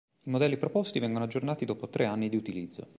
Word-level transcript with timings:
I 0.23 0.31
modelli 0.31 0.57
proposti 0.57 0.97
vengono 0.97 1.25
aggiornati 1.25 1.63
dopo 1.63 1.87
tre 1.87 2.05
anni 2.05 2.27
di 2.27 2.35
utilizzo. 2.35 2.89